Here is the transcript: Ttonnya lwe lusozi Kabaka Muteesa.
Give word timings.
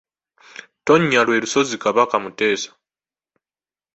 Ttonnya 0.79 1.21
lwe 1.25 1.37
lusozi 1.41 1.75
Kabaka 1.83 2.15
Muteesa. 2.23 2.71